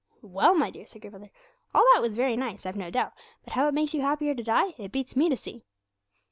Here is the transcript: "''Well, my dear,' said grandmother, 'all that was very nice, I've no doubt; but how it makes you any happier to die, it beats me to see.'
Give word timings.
"''Well, 0.23 0.55
my 0.55 0.71
dear,' 0.71 0.87
said 0.87 1.03
grandmother, 1.03 1.29
'all 1.75 1.85
that 1.93 2.01
was 2.01 2.15
very 2.15 2.35
nice, 2.35 2.65
I've 2.65 2.75
no 2.75 2.89
doubt; 2.89 3.13
but 3.43 3.53
how 3.53 3.67
it 3.67 3.75
makes 3.75 3.93
you 3.93 3.99
any 3.99 4.07
happier 4.09 4.33
to 4.33 4.41
die, 4.41 4.73
it 4.79 4.91
beats 4.91 5.15
me 5.15 5.29
to 5.29 5.37
see.' 5.37 5.63